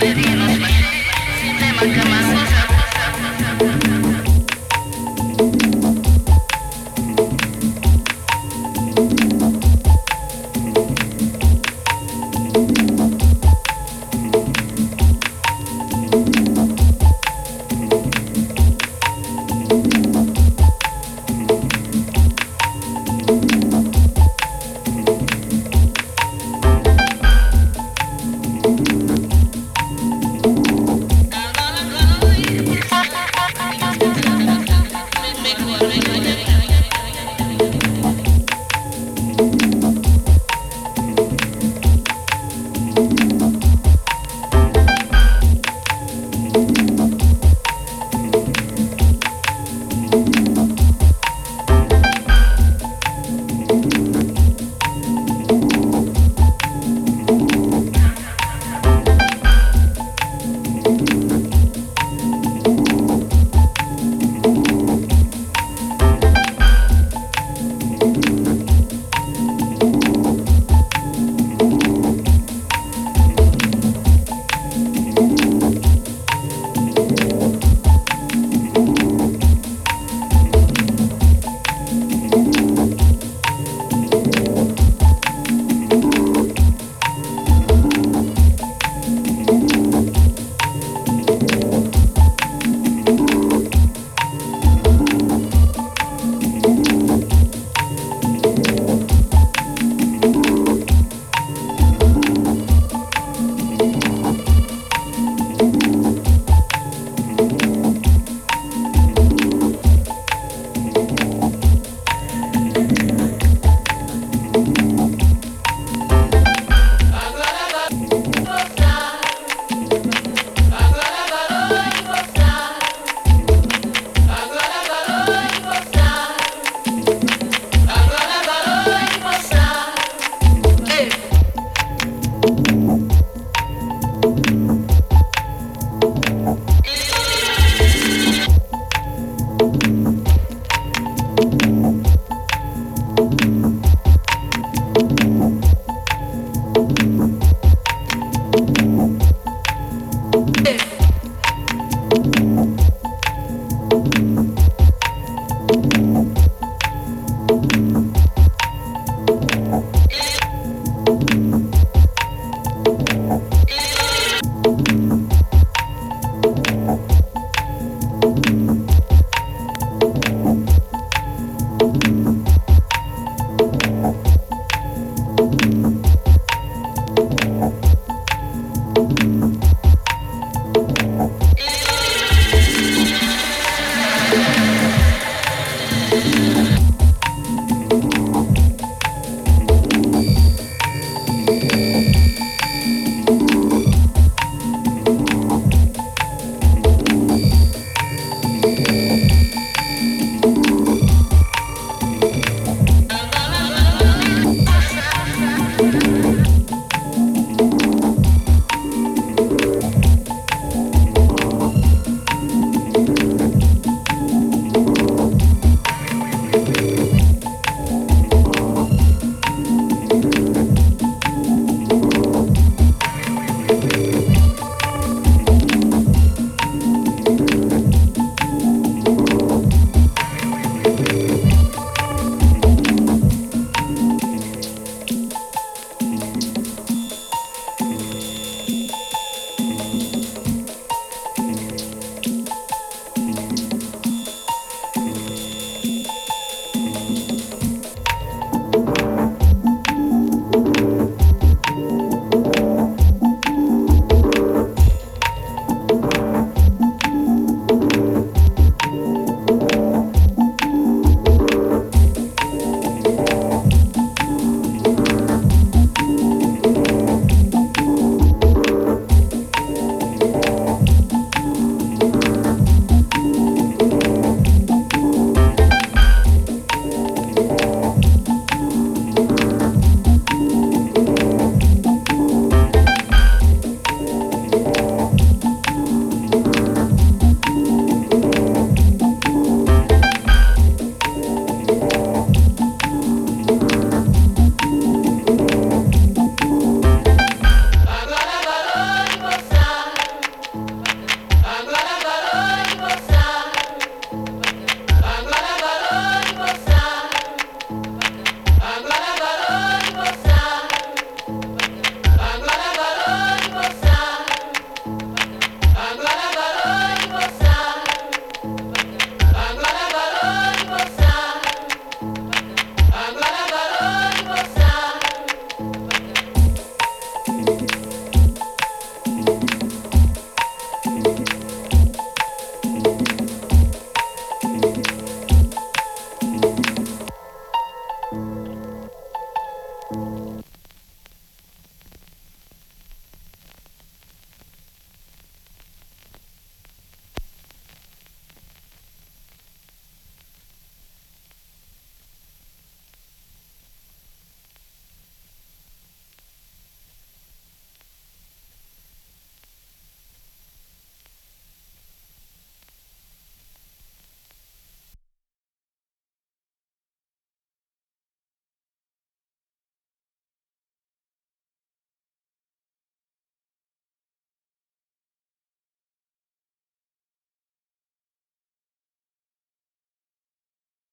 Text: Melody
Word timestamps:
Melody 0.00 0.39